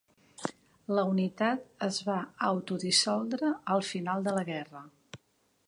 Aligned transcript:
La 0.99 1.01
unitat 1.09 1.67
es 1.87 1.99
va 2.07 2.17
autodissoldre 2.47 3.53
al 3.75 3.87
final 3.91 4.29
de 4.29 4.35
la 4.39 4.47
guerra. 4.49 4.83